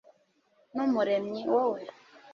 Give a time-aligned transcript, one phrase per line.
[0.75, 1.81] n'umuremyi, wowe